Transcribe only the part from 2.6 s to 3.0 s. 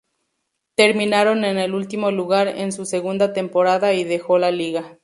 su